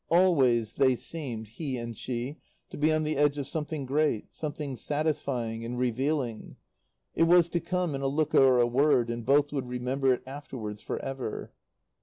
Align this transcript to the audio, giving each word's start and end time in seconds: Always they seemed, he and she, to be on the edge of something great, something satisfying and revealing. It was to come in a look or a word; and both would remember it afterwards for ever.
Always 0.09 0.73
they 0.77 0.95
seemed, 0.95 1.47
he 1.47 1.77
and 1.77 1.95
she, 1.95 2.37
to 2.71 2.77
be 2.79 2.91
on 2.91 3.03
the 3.03 3.17
edge 3.17 3.37
of 3.37 3.47
something 3.47 3.85
great, 3.85 4.33
something 4.33 4.75
satisfying 4.75 5.63
and 5.63 5.77
revealing. 5.77 6.55
It 7.13 7.25
was 7.27 7.47
to 7.49 7.59
come 7.59 7.93
in 7.93 8.01
a 8.01 8.07
look 8.07 8.33
or 8.33 8.59
a 8.59 8.65
word; 8.65 9.11
and 9.11 9.23
both 9.23 9.51
would 9.53 9.67
remember 9.69 10.11
it 10.11 10.23
afterwards 10.25 10.81
for 10.81 10.97
ever. 11.05 11.51